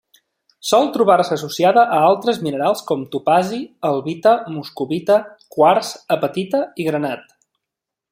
[0.69, 3.61] Sol trobar-se associada a altres minerals com: topazi,
[3.93, 5.21] albita, moscovita,
[5.59, 7.35] quars, apatita i granat.